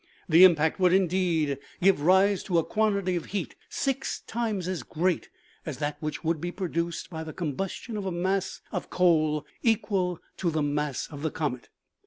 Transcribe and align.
The 0.27 0.43
impact 0.43 0.79
would, 0.79 0.93
indeed, 0.93 1.59
give 1.79 1.97
OMEGA. 1.97 2.05
37 2.05 2.05
rise 2.07 2.43
to 2.45 2.57
a 2.57 2.63
quantity 2.63 3.15
of 3.15 3.25
heat 3.25 3.53
six 3.69 4.21
times 4.21 4.67
as 4.67 4.81
great 4.81 5.29
as 5.63 5.77
that 5.77 5.97
which 5.99 6.23
would 6.23 6.41
be 6.41 6.51
produced 6.51 7.11
by 7.11 7.23
the 7.23 7.33
combustion 7.33 7.95
of 7.97 8.07
a 8.07 8.11
mass 8.11 8.61
of 8.71 8.89
coal 8.89 9.45
equal 9.61 10.19
to 10.37 10.49
the 10.49 10.63
mass 10.63 11.05
of 11.05 11.21
the 11.21 11.29
comet. 11.29 11.69